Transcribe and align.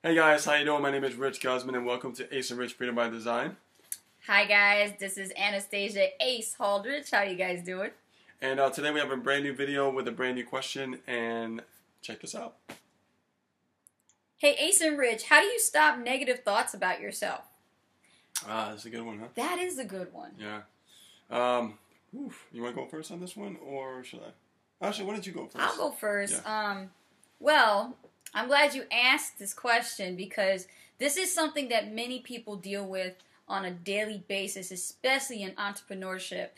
Hey 0.00 0.14
guys, 0.14 0.44
how 0.44 0.54
you 0.54 0.64
doing? 0.64 0.80
My 0.80 0.92
name 0.92 1.02
is 1.02 1.16
Rich 1.16 1.40
Guzman, 1.40 1.74
and 1.74 1.84
welcome 1.84 2.12
to 2.14 2.32
Ace 2.32 2.52
and 2.52 2.60
Rich 2.60 2.74
Freedom 2.74 2.94
by 2.94 3.08
Design. 3.08 3.56
Hi 4.28 4.44
guys, 4.44 4.92
this 5.00 5.18
is 5.18 5.32
Anastasia 5.36 6.10
Ace 6.22 6.54
Haldrich. 6.56 7.10
How 7.10 7.22
you 7.22 7.34
guys 7.34 7.64
doing? 7.64 7.90
And 8.40 8.60
uh, 8.60 8.70
today 8.70 8.92
we 8.92 9.00
have 9.00 9.10
a 9.10 9.16
brand 9.16 9.42
new 9.42 9.52
video 9.52 9.90
with 9.90 10.06
a 10.06 10.12
brand 10.12 10.36
new 10.36 10.44
question, 10.44 11.00
and 11.08 11.62
check 12.00 12.20
this 12.20 12.36
out. 12.36 12.54
Hey 14.36 14.54
Ace 14.60 14.80
and 14.80 14.96
Rich, 14.96 15.24
how 15.24 15.40
do 15.40 15.48
you 15.48 15.58
stop 15.58 15.98
negative 15.98 16.44
thoughts 16.44 16.74
about 16.74 17.00
yourself? 17.00 17.46
Ah, 18.48 18.68
that's 18.70 18.84
a 18.84 18.90
good 18.90 19.04
one, 19.04 19.18
huh? 19.18 19.26
That 19.34 19.58
is 19.58 19.80
a 19.80 19.84
good 19.84 20.12
one. 20.12 20.30
Yeah. 20.38 20.60
Um, 21.28 21.76
oof, 22.16 22.46
you 22.52 22.62
want 22.62 22.76
to 22.76 22.82
go 22.82 22.86
first 22.86 23.10
on 23.10 23.18
this 23.18 23.36
one, 23.36 23.56
or 23.66 24.04
should 24.04 24.20
I? 24.20 24.86
Actually, 24.86 25.06
why 25.06 25.14
don't 25.14 25.26
you 25.26 25.32
go 25.32 25.46
first? 25.46 25.56
I'll 25.58 25.76
go 25.76 25.90
first. 25.90 26.40
Yeah. 26.44 26.70
Um, 26.70 26.90
well, 27.40 27.96
I'm 28.34 28.48
glad 28.48 28.74
you 28.74 28.84
asked 28.92 29.38
this 29.38 29.54
question 29.54 30.16
because 30.16 30.66
this 30.98 31.16
is 31.16 31.32
something 31.32 31.68
that 31.68 31.92
many 31.92 32.20
people 32.20 32.56
deal 32.56 32.86
with 32.86 33.14
on 33.48 33.64
a 33.64 33.70
daily 33.70 34.22
basis, 34.28 34.70
especially 34.70 35.42
in 35.42 35.52
entrepreneurship. 35.52 36.48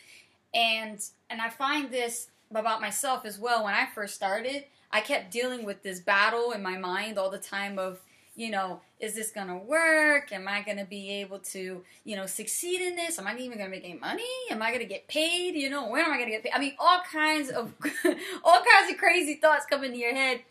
And 0.53 1.01
and 1.29 1.41
I 1.41 1.49
find 1.49 1.89
this 1.89 2.27
about 2.49 2.81
myself 2.81 3.25
as 3.25 3.39
well. 3.39 3.63
When 3.63 3.73
I 3.73 3.87
first 3.95 4.15
started, 4.15 4.65
I 4.91 5.01
kept 5.01 5.31
dealing 5.31 5.65
with 5.65 5.83
this 5.83 5.99
battle 5.99 6.51
in 6.51 6.61
my 6.61 6.77
mind 6.77 7.17
all 7.17 7.29
the 7.29 7.37
time 7.37 7.79
of, 7.79 8.01
you 8.35 8.51
know, 8.51 8.81
is 8.99 9.15
this 9.15 9.31
gonna 9.31 9.57
work? 9.57 10.33
Am 10.33 10.47
I 10.47 10.61
gonna 10.61 10.85
be 10.85 11.09
able 11.21 11.39
to, 11.39 11.83
you 12.03 12.15
know, 12.17 12.25
succeed 12.25 12.81
in 12.81 12.95
this? 12.97 13.17
Am 13.17 13.27
I 13.27 13.37
even 13.37 13.57
gonna 13.57 13.69
make 13.69 13.85
any 13.85 13.97
money? 13.97 14.23
Am 14.49 14.61
I 14.61 14.73
gonna 14.73 14.83
get 14.83 15.07
paid? 15.07 15.55
You 15.55 15.69
know, 15.69 15.89
when 15.89 16.03
am 16.03 16.11
I 16.11 16.17
gonna 16.17 16.31
get 16.31 16.43
paid? 16.43 16.51
I 16.53 16.59
mean, 16.59 16.75
all 16.77 17.01
kinds 17.09 17.49
of 17.49 17.73
all 18.43 18.61
kinds 18.61 18.91
of 18.91 18.97
crazy 18.97 19.35
thoughts 19.35 19.65
come 19.69 19.85
into 19.85 19.97
your 19.97 20.13
head. 20.13 20.41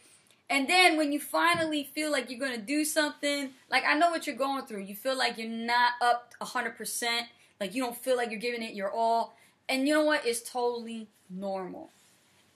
And 0.50 0.68
then 0.68 0.96
when 0.96 1.12
you 1.12 1.20
finally 1.20 1.84
feel 1.84 2.10
like 2.10 2.28
you're 2.28 2.40
gonna 2.40 2.58
do 2.58 2.84
something, 2.84 3.50
like 3.70 3.84
I 3.86 3.96
know 3.96 4.10
what 4.10 4.26
you're 4.26 4.36
going 4.36 4.66
through. 4.66 4.82
You 4.82 4.96
feel 4.96 5.16
like 5.16 5.38
you're 5.38 5.48
not 5.48 5.92
up 6.02 6.34
hundred 6.42 6.76
percent, 6.76 7.26
like 7.60 7.74
you 7.74 7.82
don't 7.82 7.96
feel 7.96 8.16
like 8.16 8.30
you're 8.30 8.40
giving 8.40 8.62
it 8.62 8.74
your 8.74 8.90
all. 8.90 9.36
And 9.68 9.86
you 9.86 9.94
know 9.94 10.04
what? 10.04 10.26
It's 10.26 10.42
totally 10.42 11.06
normal. 11.30 11.90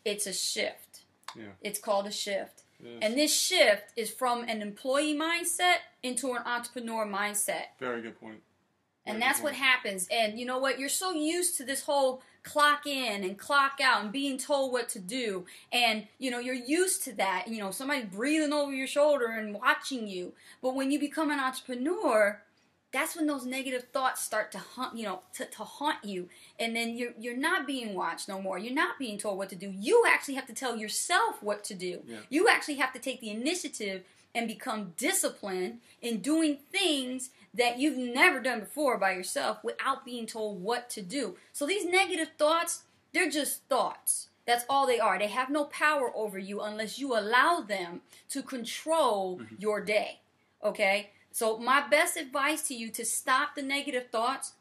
It's 0.04 0.27
a 0.27 0.32
shift. 0.32 1.02
Yeah. 1.36 1.44
It's 1.62 1.78
called 1.78 2.06
a 2.06 2.10
shift. 2.10 2.62
Yes. 2.82 2.98
And 3.00 3.16
this 3.16 3.34
shift 3.34 3.92
is 3.97 4.10
from 4.10 4.42
an 4.42 4.60
employee 4.60 5.14
mindset 5.14 5.76
into 6.02 6.32
an 6.32 6.42
entrepreneur 6.44 7.06
mindset. 7.06 7.66
Very 7.78 8.02
good 8.02 8.20
point. 8.20 8.42
And 9.06 9.20
that's 9.20 9.41
what 9.42 9.55
happens. 9.55 10.08
And 10.10 10.38
you 10.38 10.47
know 10.47 10.58
what? 10.58 10.78
You're 10.78 10.88
so 10.88 11.12
used 11.12 11.56
to 11.58 11.64
this 11.64 11.83
whole 11.83 12.22
clock 12.42 12.86
in 12.86 13.24
and 13.24 13.38
clock 13.38 13.78
out 13.83 14.02
and 14.02 14.12
being 14.12 14.38
told 14.38 14.72
what 14.72 14.88
to 14.91 14.98
do. 14.98 15.44
And, 15.72 16.06
you 16.19 16.30
know, 16.30 16.38
you're 16.38 16.55
used 16.55 17.05
to 17.05 17.12
that. 17.16 17.47
You 17.48 17.58
know, 17.58 17.70
somebody 17.70 18.05
breathing 18.05 18.52
over 18.52 18.72
your 18.72 18.86
shoulder 18.86 19.27
and 19.27 19.55
watching 19.55 20.06
you. 20.08 20.32
But 20.62 20.75
when 20.75 20.91
you 20.91 20.98
become 20.98 21.30
an 21.30 21.41
entrepreneur, 21.41 22.41
that's 22.95 23.17
when 23.17 23.27
those 23.27 23.45
negative 23.45 23.87
thoughts 23.92 24.23
start 24.23 24.53
to 24.53 24.59
hunt, 24.59 24.97
you 24.97 25.03
know, 25.03 25.20
to, 25.34 25.45
to 25.47 25.64
haunt 25.64 26.05
you. 26.05 26.28
And 26.61 26.77
then 26.77 26.97
you're, 26.97 27.11
you're 27.19 27.37
not 27.37 27.67
being 27.67 27.92
watched 27.92 28.28
no 28.28 28.41
more. 28.41 28.56
You're 28.56 28.73
not 28.73 29.00
being 29.00 29.19
told 29.19 29.37
what 29.37 29.48
to 29.50 29.56
do. 29.56 29.75
You 29.77 30.05
actually 30.09 30.34
have 30.34 30.47
to 30.47 30.55
tell 30.55 30.77
yourself 30.77 31.42
what 31.42 31.65
to 31.65 31.75
do. 31.75 32.03
Yeah. 32.06 32.19
You 32.31 32.48
actually 32.48 32.77
have 32.77 32.92
to 32.92 33.00
take 33.00 33.20
the 33.20 33.31
initiative 33.31 34.05
and 34.33 34.47
become 34.47 34.95
disciplined 34.97 35.81
in 36.03 36.20
doing 36.20 36.59
things 36.70 37.31
that 37.53 37.81
you've 37.81 37.98
never 37.98 38.39
done 38.39 38.61
before 38.61 38.97
by 38.97 39.12
yourself 39.12 39.59
without 39.65 40.05
being 40.05 40.27
told 40.27 40.62
what 40.62 40.89
to 40.91 41.03
do. 41.03 41.37
So 41.53 41.67
these 41.67 41.84
negative 41.84 42.28
thoughts, 42.39 42.84
they're 43.12 43.28
just 43.28 43.65
thoughts. 43.69 44.28
That's 44.47 44.65
all 44.69 44.87
they 44.87 45.00
are. 45.00 45.19
They 45.19 45.28
have 45.28 45.50
no 45.50 45.65
power 45.65 46.12
over 46.15 46.39
you 46.39 46.61
unless 46.61 47.00
you 47.00 47.19
allow 47.19 47.61
them 47.61 48.03
to 48.31 48.41
control 48.42 49.39
mm-hmm. 49.39 49.56
your 49.59 49.81
day. 49.81 50.20
Okay? 50.62 51.11
So 51.34 51.58
my 51.58 51.84
best 51.88 52.16
advice 52.16 52.62
to 52.68 52.74
you 52.77 52.90
to 52.90 53.04
stop 53.04 53.56
the 53.56 53.62
negative 53.62 54.08
thoughts, 54.12 54.52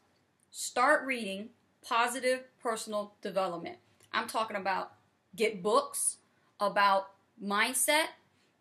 start 0.50 1.06
reading 1.06 1.50
positive 1.86 2.40
personal 2.60 3.12
development. 3.22 3.76
I'm 4.12 4.26
talking 4.26 4.56
about 4.56 4.90
get 5.36 5.62
books 5.62 6.16
about 6.58 7.10
mindset, 7.40 8.06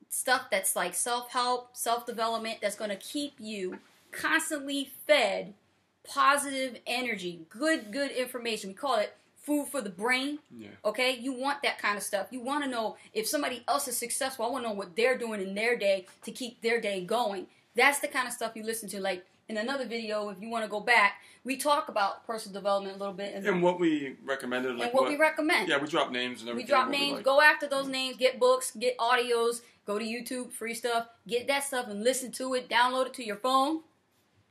stuff 0.10 0.44
that's 0.52 0.76
like 0.76 0.94
self 0.94 1.32
help, 1.32 1.76
self 1.76 2.06
development 2.06 2.60
that's 2.62 2.76
going 2.76 2.92
to 2.92 2.96
keep 2.98 3.34
you 3.40 3.80
constantly 4.12 4.92
fed 5.08 5.56
positive 6.04 6.78
energy, 6.86 7.48
good, 7.50 7.92
good 7.92 8.12
information. 8.12 8.70
We 8.70 8.74
call 8.76 8.98
it 8.98 9.18
food 9.38 9.70
for 9.70 9.82
the 9.82 9.90
brain. 9.90 10.38
Yeah. 10.56 10.68
Okay, 10.86 11.18
you 11.18 11.34
want 11.34 11.64
that 11.64 11.80
kind 11.80 11.98
of 11.98 12.04
stuff. 12.04 12.28
You 12.30 12.42
want 12.42 12.64
to 12.64 12.70
know 12.70 12.96
if 13.12 13.26
somebody 13.26 13.64
else 13.68 13.88
is 13.88 13.98
successful. 13.98 14.46
I 14.46 14.50
want 14.50 14.66
to 14.66 14.70
know 14.70 14.76
what 14.76 14.96
they're 14.96 15.18
doing 15.18 15.42
in 15.42 15.56
their 15.56 15.76
day 15.76 16.06
to 16.26 16.32
keep 16.32 16.62
their 16.62 16.80
day 16.80 17.04
going. 17.04 17.48
That's 17.76 18.00
the 18.00 18.08
kind 18.08 18.28
of 18.28 18.34
stuff 18.34 18.54
you 18.56 18.64
listen 18.64 18.90
to. 18.90 19.00
Like 19.00 19.26
in 19.50 19.58
another 19.58 19.86
video, 19.86 20.30
if 20.30 20.38
you 20.42 20.50
want 20.50 20.64
to 20.64 20.70
go 20.70 20.80
back, 20.80 21.16
we 21.44 21.58
talk 21.58 21.90
about 21.90 22.26
personal 22.26 22.54
development 22.54 22.96
a 22.96 23.00
little 23.00 23.14
bit 23.14 23.34
and, 23.36 23.46
And 23.46 23.62
what 23.62 23.80
we 23.80 24.16
recommended, 24.24 24.76
like 24.78 24.86
and 24.92 24.94
what, 24.94 25.10
we 25.10 25.18
recommend. 25.18 25.68
Yeah, 25.68 25.80
we 25.80 25.88
drop 25.88 26.12
names 26.12 26.42
and 26.42 26.50
everything. 26.50 26.66
We 26.66 26.70
drop 26.70 26.88
what 26.88 26.98
names, 26.98 27.16
like. 27.18 27.26
go 27.26 27.42
after 27.42 27.68
those 27.68 27.88
names, 27.88 28.18
get 28.18 28.40
books, 28.40 28.72
get 28.72 28.98
audios, 28.98 29.62
go 29.86 30.00
to 30.00 30.06
YouTube, 30.06 30.52
free 30.52 30.74
stuff, 30.74 31.08
get 31.28 31.48
that 31.48 31.64
stuff 31.64 31.88
and 31.88 32.04
listen 32.04 32.32
to 32.34 32.54
it, 32.54 32.70
download 32.70 33.08
it 33.08 33.14
to 33.16 33.26
your 33.26 33.36
phone 33.38 33.82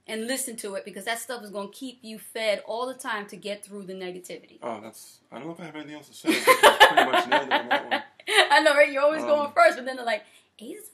and 0.06 0.27
listen 0.27 0.56
to 0.56 0.75
it 0.75 0.84
because 0.84 1.05
that 1.05 1.19
stuff 1.21 1.43
is 1.44 1.50
going 1.50 1.69
to 1.71 1.75
keep 1.75 2.00
you 2.03 2.19
fed 2.19 2.61
all 2.66 2.87
the 2.87 2.94
time 2.94 3.25
to 3.28 3.37
get 3.37 3.65
through 3.65 3.84
the 3.84 3.94
negativity. 3.94 4.59
Oh, 4.62 4.81
that's. 4.82 5.21
I 5.31 5.38
don't 5.38 5.47
know 5.47 5.53
if 5.55 5.61
I 5.61 5.65
have 5.65 5.77
anything 5.77 5.94
else 5.94 6.09
to 6.09 6.15
say. 6.15 6.28
I 6.31 6.87
pretty 6.93 7.11
much 7.12 7.28
nailed 7.28 7.47
it 7.47 7.53
on 7.53 7.69
that 7.69 7.91
one. 7.91 8.03
I 8.50 8.61
know, 8.61 8.75
right? 8.75 8.91
You're 8.93 9.03
always 9.03 9.22
Um, 9.22 9.28
going 9.28 9.53
first, 9.53 9.77
but 9.77 9.84
then 9.87 9.97
they're 9.97 10.05
like, 10.05 10.25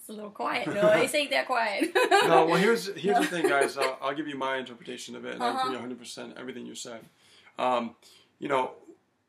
a 0.09 0.13
little 0.13 0.31
quiet. 0.31 0.73
No, 0.73 0.93
Ace 0.93 1.15
ain't 1.15 1.31
that 1.31 1.47
quiet. 1.47 1.91
no, 1.95 2.47
well, 2.47 2.55
here's 2.61 2.87
here's 2.97 3.19
the 3.19 3.27
thing, 3.27 3.47
guys. 3.49 3.77
Uh, 3.77 3.95
I'll 4.01 4.15
give 4.15 4.29
you 4.29 4.37
my 4.37 4.57
interpretation 4.57 5.15
of 5.17 5.25
it, 5.25 5.35
and 5.35 5.43
I 5.43 5.49
Uh-huh. 5.49 5.61
agree 5.67 5.75
100 5.77 5.99
percent 5.99 6.35
everything 6.39 6.67
you 6.67 6.75
said. 6.75 7.01
Um, 7.59 7.95
you 8.39 8.49
know, 8.49 8.73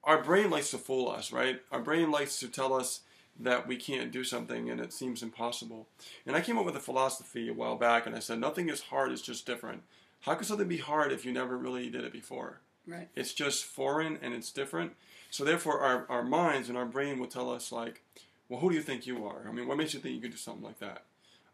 our 0.03 0.22
brain 0.23 0.50
likes 0.50 0.72
to 0.72 0.78
fool 0.78 1.09
us, 1.09 1.31
right? 1.31 1.62
Our 1.72 1.79
brain 1.81 2.12
likes 2.12 2.40
to 2.40 2.47
tell 2.47 2.73
us 2.73 3.01
that 3.40 3.67
we 3.67 3.78
can't 3.78 4.12
do 4.12 4.23
something 4.23 4.69
and 4.69 4.81
it 4.81 4.91
seems 4.91 5.23
impossible. 5.23 5.88
And 6.25 6.35
I 6.35 6.41
came 6.41 6.57
up 6.57 6.66
with 6.66 6.75
a 6.75 6.79
philosophy 6.81 7.47
a 7.50 7.53
while 7.53 7.78
back, 7.78 8.06
and 8.06 8.16
I 8.16 8.19
said 8.19 8.40
nothing 8.40 8.69
is 8.69 8.81
hard; 8.81 9.11
it's 9.11 9.22
just 9.22 9.46
different. 9.46 9.84
How 10.22 10.35
could 10.35 10.47
something 10.47 10.67
be 10.67 10.78
hard 10.78 11.11
if 11.11 11.25
you 11.25 11.31
never 11.31 11.57
really 11.57 11.90
did 11.90 12.03
it 12.03 12.11
before? 12.11 12.59
right. 12.85 13.07
It's 13.16 13.34
just 13.34 13.63
foreign 13.66 14.17
and 14.22 14.34
it's 14.34 14.51
different. 14.51 14.94
So 15.31 15.44
therefore, 15.46 15.79
our, 15.79 16.06
our 16.09 16.23
minds 16.23 16.69
and 16.69 16.78
our 16.78 16.85
brain 16.88 17.19
will 17.19 17.28
tell 17.28 17.51
us 17.51 17.72
like, 17.72 18.01
well, 18.50 18.60
who 18.60 18.70
do 18.70 18.76
you 18.76 18.82
think 18.82 19.06
you 19.06 19.26
are? 19.26 19.48
I 19.48 19.52
mean, 19.52 19.68
what 19.68 19.78
makes 19.78 19.94
you 19.94 20.00
think 20.00 20.16
you 20.16 20.22
could 20.22 20.32
do 20.32 20.38
something 20.38 20.64
like 20.64 20.80
that? 20.80 21.04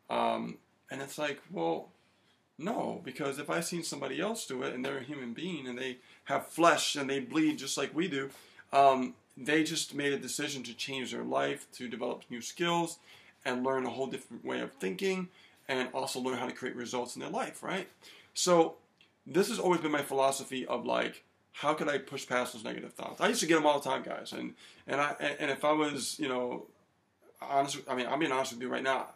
Um, 0.09 0.57
and 0.89 1.01
it's 1.01 1.17
like, 1.17 1.41
well, 1.51 1.89
no, 2.57 3.01
because 3.03 3.37
if 3.37 3.49
I've 3.49 3.65
seen 3.65 3.83
somebody 3.83 4.21
else 4.21 4.47
do 4.47 4.63
it 4.63 4.73
and 4.73 4.83
they're 4.83 4.99
a 4.99 5.03
human 5.03 5.33
being 5.33 5.67
and 5.67 5.77
they 5.77 5.97
have 6.25 6.47
flesh 6.47 6.95
and 6.95 7.09
they 7.09 7.19
bleed 7.19 7.57
just 7.57 7.77
like 7.77 7.93
we 7.93 8.07
do, 8.07 8.29
um, 8.71 9.13
they 9.37 9.63
just 9.63 9.93
made 9.93 10.13
a 10.13 10.17
decision 10.17 10.63
to 10.63 10.73
change 10.73 11.11
their 11.11 11.23
life, 11.23 11.69
to 11.73 11.89
develop 11.89 12.23
new 12.29 12.41
skills, 12.41 12.99
and 13.43 13.63
learn 13.63 13.85
a 13.85 13.89
whole 13.89 14.07
different 14.07 14.45
way 14.45 14.61
of 14.61 14.71
thinking, 14.73 15.27
and 15.67 15.89
also 15.93 16.19
learn 16.19 16.37
how 16.37 16.47
to 16.47 16.53
create 16.53 16.75
results 16.75 17.15
in 17.15 17.21
their 17.21 17.29
life, 17.29 17.61
right? 17.61 17.89
So 18.33 18.75
this 19.27 19.49
has 19.49 19.59
always 19.59 19.81
been 19.81 19.91
my 19.91 20.01
philosophy 20.01 20.65
of 20.65 20.85
like, 20.85 21.23
how 21.51 21.73
can 21.73 21.89
I 21.89 21.97
push 21.97 22.27
past 22.27 22.53
those 22.53 22.63
negative 22.63 22.93
thoughts? 22.93 23.21
I 23.21 23.29
used 23.29 23.39
to 23.41 23.47
get 23.47 23.55
them 23.55 23.65
all 23.65 23.79
the 23.79 23.89
time, 23.89 24.03
guys, 24.03 24.33
and 24.33 24.55
and 24.87 24.99
I 24.99 25.15
and 25.39 25.49
if 25.49 25.63
I 25.63 25.71
was, 25.71 26.19
you 26.19 26.27
know, 26.27 26.65
honest, 27.41 27.79
I 27.87 27.95
mean, 27.95 28.07
I'm 28.07 28.19
being 28.19 28.31
honest 28.31 28.53
with 28.53 28.61
you 28.61 28.67
right 28.69 28.83
now. 28.83 29.07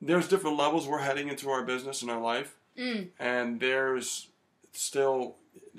There's 0.00 0.28
different 0.28 0.56
levels 0.56 0.86
we're 0.86 0.98
heading 0.98 1.28
into 1.28 1.48
our 1.50 1.62
business 1.62 2.02
and 2.02 2.10
our 2.10 2.20
life, 2.20 2.54
Mm, 2.78 3.08
and 3.18 3.58
there's 3.58 4.28
still 4.72 5.36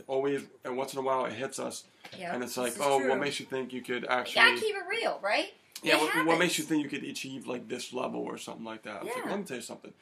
always 0.08 0.42
and 0.66 0.76
once 0.76 0.94
in 0.94 1.00
a 1.00 1.02
while 1.04 1.26
it 1.26 1.34
hits 1.34 1.60
us, 1.60 1.84
yeah. 2.18 2.34
and 2.34 2.44
it's 2.44 2.58
like, 2.58 2.74
oh, 2.82 3.00
true. 3.00 3.10
what 3.10 3.20
makes 3.20 3.40
you 3.40 3.46
think 3.46 3.72
you 3.72 3.82
could 3.84 4.02
You 4.04 4.10
actually? 4.10 4.34
gotta 4.42 4.60
keep 4.60 4.76
it 4.76 4.84
real, 4.90 5.20
right? 5.22 5.54
Yeah, 5.84 5.98
what, 5.98 6.26
what 6.26 6.40
makes 6.40 6.58
you 6.58 6.64
think 6.64 6.82
you 6.84 6.90
could 6.90 7.04
achieve 7.08 7.46
like 7.46 7.68
this 7.68 7.94
level 7.94 8.22
or 8.22 8.40
something 8.40 8.64
like 8.66 8.82
that? 8.84 9.04
It's 9.04 9.16
like, 9.16 9.26
Yeah. 9.26 9.30
let 9.30 9.40
me 9.40 9.46
tell 9.46 9.58
you 9.58 9.62
something. 9.64 9.94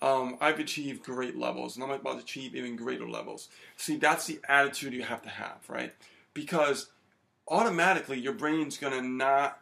Um, 0.00 0.36
I've 0.40 0.60
achieved 0.60 1.02
great 1.02 1.36
levels, 1.36 1.74
and 1.74 1.82
I'm 1.84 1.90
about 1.90 2.12
to 2.12 2.18
achieve 2.20 2.54
even 2.54 2.76
greater 2.76 3.08
levels. 3.08 3.48
See, 3.76 3.96
that's 3.96 4.26
the 4.26 4.38
attitude 4.48 4.92
you 4.92 5.02
have 5.02 5.22
to 5.22 5.28
have, 5.30 5.58
right? 5.68 5.92
Because 6.32 6.90
automatically 7.48 8.20
your 8.20 8.34
brain's 8.34 8.78
gonna 8.78 9.02
not 9.02 9.58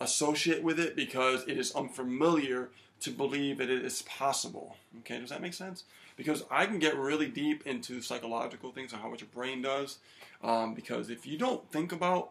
associate 0.00 0.62
with 0.62 0.78
it 0.78 0.94
because 0.96 1.42
it 1.48 1.56
is 1.58 1.74
unfamiliar 1.74 2.68
to 3.00 3.10
believe 3.10 3.58
that 3.58 3.70
it 3.70 3.84
is 3.84 4.02
possible. 4.02 4.76
Okay, 5.00 5.18
does 5.18 5.30
that 5.30 5.42
make 5.42 5.54
sense? 5.54 5.84
Because 6.16 6.44
I 6.50 6.66
can 6.66 6.78
get 6.78 6.96
really 6.96 7.26
deep 7.28 7.66
into 7.66 8.00
psychological 8.00 8.72
things 8.72 8.92
and 8.92 9.02
how 9.02 9.10
what 9.10 9.20
your 9.20 9.28
brain 9.34 9.60
does. 9.62 9.98
Um, 10.42 10.74
because 10.74 11.10
if 11.10 11.26
you 11.26 11.36
don't 11.38 11.70
think 11.70 11.92
about 11.92 12.30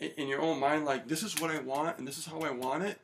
in 0.00 0.26
your 0.28 0.40
own 0.40 0.58
mind, 0.58 0.84
like 0.84 1.06
this 1.08 1.22
is 1.22 1.40
what 1.40 1.50
I 1.50 1.60
want 1.60 1.98
and 1.98 2.06
this 2.08 2.18
is 2.18 2.26
how 2.26 2.40
I 2.40 2.50
want 2.50 2.82
it, 2.82 2.98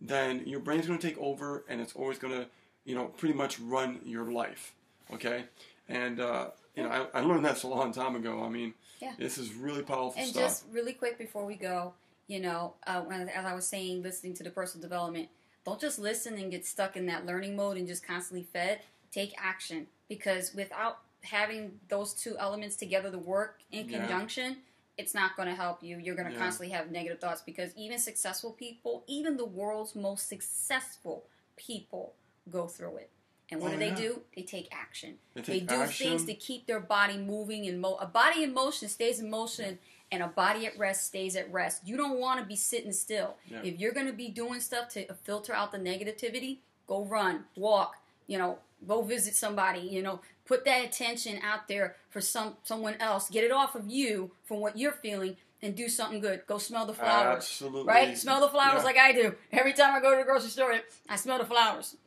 then 0.00 0.42
your 0.46 0.60
brain's 0.60 0.86
going 0.86 0.98
to 0.98 1.06
take 1.08 1.18
over 1.18 1.64
and 1.68 1.80
it's 1.80 1.92
always 1.94 2.18
going 2.18 2.32
to, 2.32 2.46
you 2.84 2.94
know, 2.94 3.04
pretty 3.06 3.34
much 3.34 3.60
run 3.60 4.00
your 4.04 4.32
life. 4.32 4.72
Okay, 5.12 5.44
and 5.88 6.18
uh, 6.20 6.48
you 6.74 6.82
know, 6.82 6.88
I, 7.14 7.18
I 7.18 7.22
learned 7.22 7.44
that 7.44 7.62
a 7.64 7.68
long 7.68 7.92
time 7.92 8.16
ago. 8.16 8.42
I 8.42 8.48
mean, 8.48 8.74
Yeah. 9.00 9.12
this 9.18 9.36
is 9.38 9.52
really 9.54 9.82
powerful 9.82 10.14
And 10.20 10.30
stuff. 10.30 10.42
just 10.42 10.64
really 10.72 10.92
quick 10.94 11.18
before 11.18 11.44
we 11.44 11.54
go, 11.54 11.92
you 12.26 12.40
know, 12.40 12.74
uh, 12.86 13.00
when, 13.02 13.28
as 13.28 13.44
I 13.44 13.54
was 13.54 13.66
saying, 13.66 14.02
listening 14.02 14.34
to 14.34 14.42
the 14.42 14.50
personal 14.50 14.82
development, 14.82 15.28
don't 15.64 15.80
just 15.80 15.98
listen 15.98 16.34
and 16.38 16.50
get 16.50 16.66
stuck 16.66 16.96
in 16.96 17.06
that 17.06 17.26
learning 17.26 17.56
mode 17.56 17.76
and 17.76 17.86
just 17.86 18.06
constantly 18.06 18.42
fed. 18.52 18.80
Take 19.10 19.32
action 19.38 19.86
because 20.08 20.54
without 20.54 20.98
having 21.22 21.78
those 21.88 22.14
two 22.14 22.36
elements 22.38 22.74
together 22.76 23.10
to 23.10 23.18
work 23.18 23.60
in 23.70 23.88
Yeah. 23.88 23.98
conjunction, 24.00 24.58
it's 24.98 25.14
not 25.14 25.36
going 25.36 25.48
to 25.48 25.54
help 25.54 25.82
you. 25.82 25.98
You're 25.98 26.14
going 26.16 26.26
to 26.28 26.32
Yeah. 26.34 26.38
constantly 26.40 26.70
have 26.74 26.90
negative 26.90 27.20
thoughts 27.20 27.42
because 27.42 27.74
even 27.76 27.98
successful 27.98 28.52
people, 28.52 29.04
even 29.06 29.36
the 29.36 29.44
world's 29.44 29.94
most 29.94 30.28
successful 30.28 31.26
people, 31.56 32.14
go 32.50 32.66
through 32.66 32.96
it. 32.96 33.10
And 33.50 33.60
what 33.60 33.68
Oh, 33.68 33.72
do 33.74 33.78
they 33.78 33.88
yeah. 33.88 33.94
do? 33.96 34.22
They 34.34 34.42
take 34.42 34.68
action. 34.74 35.18
They 35.34 35.42
They 35.42 35.60
do 35.60 35.74
action. 35.82 36.08
things 36.08 36.24
to 36.24 36.34
keep 36.34 36.66
their 36.66 36.80
body 36.80 37.18
moving 37.18 37.66
and 37.68 37.80
mo- 37.80 37.96
a 37.96 38.06
body 38.06 38.42
in 38.42 38.52
motion 38.54 38.88
stays 38.88 39.20
in 39.20 39.28
motion 39.30 39.78
and 40.12 40.22
a 40.22 40.28
body 40.28 40.66
at 40.66 40.78
rest 40.78 41.06
stays 41.06 41.34
at 41.34 41.50
rest. 41.52 41.80
You 41.84 41.96
don't 41.96 42.20
want 42.20 42.38
to 42.40 42.46
be 42.46 42.54
sitting 42.56 42.92
still. 42.92 43.34
Yeah. 43.48 43.62
If 43.64 43.80
you're 43.80 43.92
going 43.92 44.06
to 44.06 44.12
be 44.12 44.28
doing 44.28 44.60
stuff 44.60 44.88
to 44.90 45.12
filter 45.24 45.52
out 45.52 45.72
the 45.72 45.78
negativity, 45.78 46.58
go 46.86 47.04
run, 47.04 47.44
walk, 47.56 47.96
you 48.28 48.38
know, 48.38 48.58
go 48.86 49.02
visit 49.02 49.34
somebody, 49.34 49.80
you 49.80 50.02
know, 50.02 50.20
put 50.44 50.64
that 50.66 50.84
attention 50.84 51.38
out 51.42 51.66
there 51.68 51.96
for 52.10 52.20
some 52.20 52.56
someone 52.62 52.94
else. 53.00 53.28
Get 53.30 53.42
it 53.44 53.50
off 53.52 53.74
of 53.74 53.88
you 53.88 54.32
from 54.44 54.60
what 54.60 54.76
you're 54.78 54.92
feeling 54.92 55.36
and 55.64 55.76
do 55.76 55.88
something 55.88 56.20
good. 56.20 56.42
Go 56.48 56.58
smell 56.58 56.86
the 56.86 56.92
flowers. 56.92 57.36
Absolutely. 57.44 57.84
Right? 57.84 58.18
Smell 58.18 58.40
the 58.40 58.48
flowers 58.48 58.78
Yeah. 58.80 58.84
like 58.84 58.96
I 58.98 59.12
do. 59.12 59.34
Every 59.52 59.72
time 59.72 59.94
I 59.94 60.00
go 60.00 60.10
to 60.10 60.16
the 60.18 60.24
grocery 60.24 60.50
store, 60.50 60.74
I 61.08 61.16
smell 61.16 61.38
the 61.38 61.46
flowers. 61.46 61.96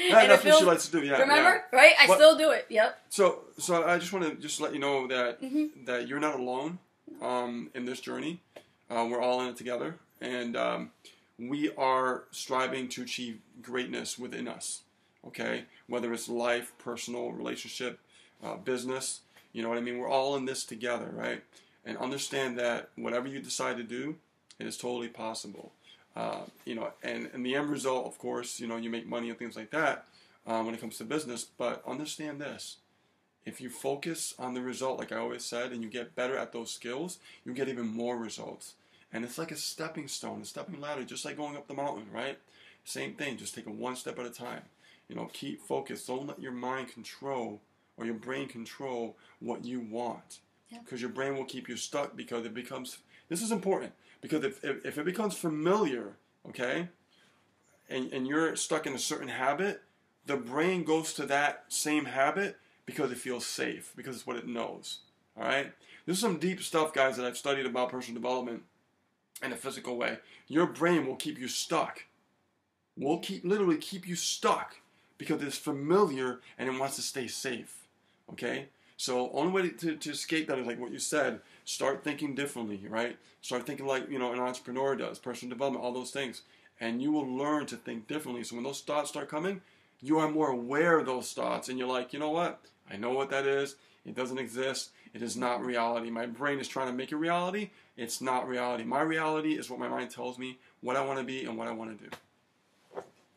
And 0.00 0.14
that's 0.14 0.28
what 0.30 0.40
feels- 0.42 0.58
she 0.60 0.64
likes 0.64 0.86
to 0.88 0.92
do. 1.00 1.06
Yeah. 1.06 1.18
Remember? 1.20 1.64
yeah. 1.72 1.78
Right? 1.78 1.92
I 2.00 2.06
What- 2.06 2.16
still 2.18 2.36
do 2.38 2.50
it. 2.50 2.66
Yep. 2.70 2.98
So, 3.10 3.40
so 3.58 3.84
I 3.84 3.98
just 3.98 4.12
want 4.12 4.24
to 4.26 4.34
just 4.36 4.60
let 4.60 4.72
you 4.72 4.78
know 4.78 5.06
that 5.08 5.42
Mhm. 5.42 5.84
that 5.86 6.08
you're 6.08 6.20
not 6.20 6.36
alone 6.36 6.78
um, 7.22 7.70
in 7.74 7.84
this 7.84 8.00
journey. 8.00 8.40
Uh, 8.90 9.06
we're 9.10 9.20
all 9.20 9.40
in 9.42 9.48
it 9.48 9.56
together, 9.56 9.96
and 10.20 10.56
um, 10.56 10.90
we 11.38 11.70
are 11.76 12.24
striving 12.30 12.88
to 12.88 13.02
achieve 13.02 13.38
greatness 13.62 14.18
within 14.18 14.48
us. 14.48 14.82
Okay, 15.26 15.64
whether 15.88 16.12
it's 16.12 16.28
life, 16.28 16.72
personal, 16.78 17.32
relationship, 17.32 17.98
uh, 18.42 18.56
business. 18.56 19.20
You 19.52 19.62
know 19.62 19.68
what 19.68 19.78
I 19.78 19.80
mean? 19.80 19.98
We're 19.98 20.08
all 20.08 20.36
in 20.36 20.44
this 20.44 20.64
together, 20.64 21.10
right? 21.12 21.42
And 21.84 21.96
understand 21.98 22.58
that 22.58 22.90
whatever 22.96 23.28
you 23.28 23.40
decide 23.40 23.76
to 23.78 23.82
do, 23.82 24.16
it 24.58 24.66
is 24.66 24.76
totally 24.76 25.08
possible. 25.08 25.72
Uh, 26.16 26.40
you 26.64 26.74
know, 26.74 26.90
and, 27.02 27.30
and 27.32 27.44
the 27.44 27.54
end 27.54 27.70
result, 27.70 28.06
of 28.06 28.18
course, 28.18 28.58
you 28.60 28.66
know, 28.66 28.76
you 28.76 28.90
make 28.90 29.06
money 29.06 29.30
and 29.30 29.38
things 29.38 29.56
like 29.56 29.70
that 29.70 30.06
uh, 30.46 30.62
when 30.62 30.74
it 30.74 30.80
comes 30.80 30.98
to 30.98 31.04
business. 31.04 31.44
But 31.44 31.82
understand 31.86 32.40
this: 32.40 32.76
if 33.48 33.60
you 33.60 33.70
focus 33.70 34.34
on 34.38 34.54
the 34.54 34.60
result, 34.60 34.98
like 34.98 35.10
I 35.10 35.16
always 35.16 35.44
said, 35.44 35.72
and 35.72 35.82
you 35.82 35.88
get 35.88 36.14
better 36.14 36.36
at 36.36 36.52
those 36.52 36.70
skills, 36.70 37.18
you 37.44 37.54
get 37.54 37.68
even 37.68 37.88
more 37.88 38.16
results. 38.16 38.74
And 39.12 39.24
it's 39.24 39.38
like 39.38 39.50
a 39.50 39.56
stepping 39.56 40.06
stone, 40.06 40.42
a 40.42 40.44
stepping 40.44 40.80
ladder, 40.80 41.02
just 41.02 41.24
like 41.24 41.38
going 41.38 41.56
up 41.56 41.66
the 41.66 41.74
mountain, 41.74 42.06
right? 42.12 42.38
Same 42.84 43.14
thing, 43.14 43.38
just 43.38 43.54
take 43.54 43.66
it 43.66 43.72
one 43.72 43.96
step 43.96 44.18
at 44.18 44.26
a 44.26 44.30
time. 44.30 44.62
You 45.08 45.16
know, 45.16 45.30
keep 45.32 45.62
focused. 45.62 46.06
Don't 46.06 46.26
let 46.26 46.40
your 46.40 46.52
mind 46.52 46.92
control 46.92 47.60
or 47.96 48.04
your 48.04 48.14
brain 48.14 48.48
control 48.48 49.16
what 49.40 49.64
you 49.64 49.80
want. 49.80 50.40
Yeah. 50.68 50.80
Because 50.84 51.00
your 51.00 51.10
brain 51.10 51.34
will 51.34 51.44
keep 51.44 51.68
you 51.68 51.76
stuck 51.76 52.14
because 52.14 52.44
it 52.44 52.52
becomes, 52.52 52.98
this 53.30 53.40
is 53.40 53.50
important, 53.50 53.92
because 54.20 54.44
if, 54.44 54.62
if, 54.62 54.84
if 54.84 54.98
it 54.98 55.06
becomes 55.06 55.34
familiar, 55.34 56.16
okay, 56.46 56.88
and, 57.88 58.12
and 58.12 58.26
you're 58.26 58.54
stuck 58.56 58.86
in 58.86 58.92
a 58.92 58.98
certain 58.98 59.28
habit, 59.28 59.80
the 60.26 60.36
brain 60.36 60.84
goes 60.84 61.14
to 61.14 61.24
that 61.24 61.64
same 61.68 62.04
habit 62.04 62.58
because 62.88 63.12
it 63.12 63.18
feels 63.18 63.44
safe, 63.44 63.92
because 63.96 64.16
it's 64.16 64.26
what 64.26 64.38
it 64.38 64.48
knows. 64.48 65.00
All 65.36 65.44
right? 65.44 65.74
This 66.06 66.16
is 66.16 66.22
some 66.22 66.38
deep 66.38 66.62
stuff, 66.62 66.94
guys, 66.94 67.18
that 67.18 67.26
I've 67.26 67.36
studied 67.36 67.66
about 67.66 67.90
personal 67.90 68.18
development 68.18 68.62
in 69.42 69.52
a 69.52 69.56
physical 69.56 69.98
way. 69.98 70.20
Your 70.46 70.64
brain 70.64 71.06
will 71.06 71.16
keep 71.16 71.38
you 71.38 71.48
stuck. 71.48 72.06
Will 72.96 73.18
keep 73.18 73.44
literally 73.44 73.76
keep 73.76 74.08
you 74.08 74.16
stuck 74.16 74.76
because 75.18 75.42
it's 75.42 75.58
familiar 75.58 76.40
and 76.56 76.66
it 76.66 76.80
wants 76.80 76.96
to 76.96 77.02
stay 77.02 77.26
safe. 77.26 77.86
Okay? 78.32 78.68
So 78.96 79.30
only 79.34 79.52
way 79.52 79.68
to, 79.68 79.96
to 79.96 80.10
escape 80.10 80.48
that 80.48 80.58
is 80.58 80.66
like 80.66 80.80
what 80.80 80.90
you 80.90 80.98
said, 80.98 81.40
start 81.66 82.02
thinking 82.02 82.34
differently, 82.34 82.80
right? 82.88 83.18
Start 83.42 83.66
thinking 83.66 83.84
like, 83.84 84.10
you 84.10 84.18
know, 84.18 84.32
an 84.32 84.40
entrepreneur 84.40 84.96
does, 84.96 85.18
personal 85.18 85.54
development, 85.54 85.84
all 85.84 85.92
those 85.92 86.10
things. 86.10 86.40
And 86.80 87.02
you 87.02 87.12
will 87.12 87.28
learn 87.28 87.66
to 87.66 87.76
think 87.76 88.08
differently. 88.08 88.44
So 88.44 88.56
when 88.56 88.64
those 88.64 88.80
thoughts 88.80 89.10
start 89.10 89.28
coming, 89.28 89.60
you 90.00 90.18
are 90.18 90.30
more 90.30 90.50
aware 90.50 90.98
of 90.98 91.06
those 91.06 91.32
thoughts 91.32 91.68
and 91.68 91.78
you're 91.78 91.88
like, 91.88 92.12
you 92.12 92.18
know 92.18 92.30
what? 92.30 92.60
I 92.90 92.96
know 92.96 93.10
what 93.10 93.30
that 93.30 93.46
is. 93.46 93.76
It 94.04 94.14
doesn't 94.14 94.38
exist. 94.38 94.90
It 95.12 95.22
is 95.22 95.36
not 95.36 95.64
reality. 95.64 96.10
My 96.10 96.26
brain 96.26 96.60
is 96.60 96.68
trying 96.68 96.88
to 96.88 96.92
make 96.92 97.12
it 97.12 97.16
reality. 97.16 97.70
It's 97.96 98.20
not 98.20 98.48
reality. 98.48 98.84
My 98.84 99.00
reality 99.00 99.58
is 99.58 99.68
what 99.68 99.80
my 99.80 99.88
mind 99.88 100.10
tells 100.10 100.38
me, 100.38 100.58
what 100.80 100.96
I 100.96 101.04
want 101.04 101.18
to 101.18 101.24
be 101.24 101.44
and 101.44 101.56
what 101.56 101.66
I 101.66 101.72
want 101.72 101.98
to 101.98 102.04
do. 102.04 102.10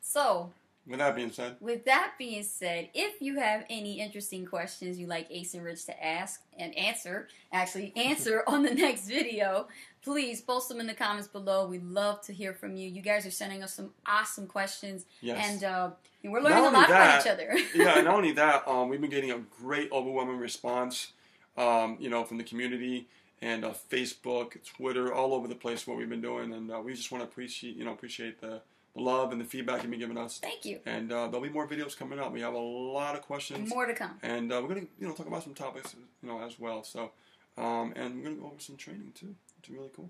So, 0.01 0.51
With 0.87 0.97
that 0.97 1.15
being 1.15 1.31
said, 1.31 1.57
with 1.59 1.85
that 1.85 2.13
being 2.17 2.43
said, 2.43 2.89
if 2.95 3.21
you 3.21 3.37
have 3.37 3.65
any 3.69 3.99
interesting 3.99 4.47
questions 4.47 4.97
you 4.97 5.05
like 5.05 5.27
Ace 5.29 5.53
and 5.53 5.63
Rich 5.63 5.85
to 5.85 6.03
ask 6.03 6.41
and 6.57 6.75
answer, 6.75 7.27
actually 7.53 7.93
answer 7.95 8.43
on 8.47 8.63
the 8.63 8.73
next 8.73 9.07
video, 9.07 9.67
please 10.03 10.41
post 10.41 10.69
them 10.69 10.79
in 10.79 10.87
the 10.87 10.95
comments 10.95 11.27
below. 11.27 11.67
We'd 11.67 11.83
love 11.83 12.21
to 12.21 12.33
hear 12.33 12.53
from 12.53 12.75
you. 12.75 12.89
You 12.89 13.03
guys 13.03 13.27
are 13.27 13.31
sending 13.31 13.61
us 13.61 13.75
some 13.75 13.91
awesome 14.07 14.47
questions, 14.47 15.05
yes. 15.21 15.45
and 15.47 15.63
uh, 15.63 15.89
we're 16.23 16.41
learning 16.41 16.57
a 16.57 16.61
lot 16.63 16.75
only 16.75 16.85
about 16.85 17.21
each 17.21 17.31
other. 17.31 17.55
yeah, 17.75 17.97
and 17.97 18.05
not 18.05 18.15
only 18.15 18.31
that, 18.33 18.67
um, 18.67 18.89
we've 18.89 19.01
been 19.01 19.11
getting 19.11 19.31
a 19.31 19.39
great, 19.61 19.91
overwhelming 19.91 20.37
response, 20.37 21.13
um, 21.57 21.97
you 21.99 22.09
know, 22.09 22.23
from 22.23 22.39
the 22.39 22.43
community 22.43 23.07
and 23.39 23.63
uh, 23.63 23.73
Facebook, 23.91 24.57
Twitter, 24.65 25.13
all 25.13 25.33
over 25.33 25.47
the 25.47 25.55
place. 25.55 25.85
What 25.85 25.97
we've 25.97 26.09
been 26.09 26.21
doing, 26.21 26.53
and 26.53 26.71
uh, 26.71 26.81
we 26.83 26.93
just 26.93 27.11
want 27.11 27.23
to 27.23 27.29
appreciate, 27.29 27.75
you 27.75 27.85
know, 27.85 27.91
appreciate 27.91 28.41
the 28.41 28.61
love 28.95 29.31
and 29.31 29.39
the 29.39 29.45
feedback 29.45 29.81
you've 29.81 29.91
been 29.91 29.99
giving 29.99 30.17
us. 30.17 30.39
Thank 30.39 30.65
you. 30.65 30.79
And 30.85 31.11
uh, 31.11 31.27
there'll 31.27 31.41
be 31.45 31.49
more 31.49 31.67
videos 31.67 31.97
coming 31.97 32.19
up. 32.19 32.31
We 32.33 32.41
have 32.41 32.53
a 32.53 32.59
lot 32.59 33.15
of 33.15 33.21
questions, 33.21 33.69
More 33.69 33.85
to 33.85 33.93
come. 33.93 34.17
and 34.23 34.51
uh, 34.51 34.59
we're 34.61 34.69
gonna, 34.69 34.87
you 34.99 35.07
know, 35.07 35.13
talk 35.13 35.27
about 35.27 35.43
some 35.43 35.53
topics, 35.53 35.95
you 36.21 36.29
know, 36.29 36.41
as 36.41 36.59
well. 36.59 36.83
So, 36.83 37.11
um, 37.57 37.93
and 37.95 38.17
we're 38.17 38.23
gonna 38.23 38.35
go 38.35 38.45
over 38.47 38.59
some 38.59 38.75
training 38.77 39.11
too. 39.15 39.35
It's 39.59 39.69
really 39.69 39.89
cool. 39.95 40.09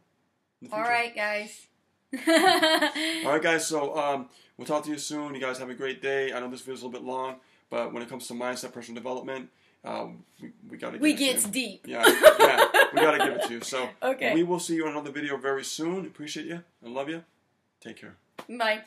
All 0.72 0.81
right, 0.81 1.16
guys. 1.16 1.68
All 2.28 3.31
right, 3.31 3.42
guys. 3.42 3.66
So 3.66 3.98
um, 3.98 4.30
we'll 4.57 4.68
talk 4.68 4.84
to 4.86 4.89
you 4.92 4.98
soon. 4.98 5.34
You 5.34 5.42
guys 5.42 5.57
have 5.60 5.69
a 5.69 5.74
great 5.74 6.01
day. 6.01 6.34
I 6.34 6.39
know 6.39 6.50
this 6.50 6.62
video's 6.62 6.81
a 6.81 6.86
little 6.88 7.00
bit 7.00 7.07
long, 7.07 7.36
but 7.69 7.94
when 7.94 8.04
it 8.04 8.10
comes 8.10 8.27
to 8.27 8.34
mindset, 8.34 8.74
personal 8.74 9.01
development, 9.01 9.50
um, 9.84 10.24
we, 10.42 10.51
we 10.69 10.77
got 10.77 10.92
to. 10.94 11.00
we 11.00 11.13
gets 11.13 11.45
deep. 11.45 11.86
Yeah, 11.88 12.04
yeah. 12.39 12.66
We 12.94 13.00
got 13.01 13.12
to 13.12 13.18
give 13.18 13.34
it 13.36 13.44
to 13.48 13.54
you. 13.54 13.62
So 13.62 13.89
Okay. 14.04 14.34
we 14.36 14.44
will 14.44 14.60
see 14.60 14.75
you 14.75 14.86
in 14.86 14.92
another 14.92 15.12
video 15.12 15.38
very 15.38 15.63
soon. 15.63 16.06
Appreciate 16.06 16.45
you 16.45 16.62
and 16.84 16.94
love 16.94 17.10
you. 17.10 17.24
Take 17.80 17.95
care. 17.98 18.16
Bye. 18.49 18.83